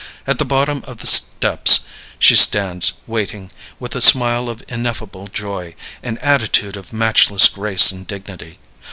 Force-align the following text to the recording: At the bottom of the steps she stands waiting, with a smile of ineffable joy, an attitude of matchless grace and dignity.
At 0.25 0.39
the 0.39 0.45
bottom 0.45 0.83
of 0.87 0.97
the 0.97 1.05
steps 1.05 1.81
she 2.17 2.35
stands 2.35 2.93
waiting, 3.05 3.51
with 3.79 3.93
a 3.93 4.01
smile 4.01 4.49
of 4.49 4.63
ineffable 4.67 5.27
joy, 5.27 5.75
an 6.01 6.17
attitude 6.23 6.75
of 6.75 6.91
matchless 6.91 7.47
grace 7.47 7.91
and 7.91 8.07
dignity. 8.07 8.57